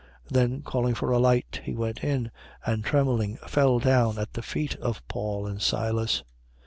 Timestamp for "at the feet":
4.17-4.73